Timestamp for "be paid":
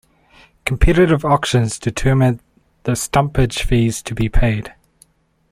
4.15-4.73